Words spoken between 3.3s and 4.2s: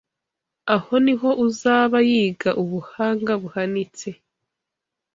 buhanitse